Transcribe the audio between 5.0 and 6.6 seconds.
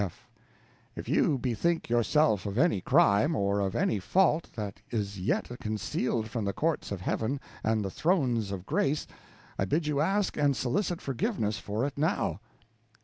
yet concealed from the